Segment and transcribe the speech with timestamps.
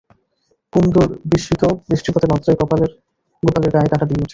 [0.73, 4.29] কুন্দর বিস্মিত দৃষ্টিপাতে লজ্জায় গোপালের গায়ে কাঁটা দিয়ে ওঠে।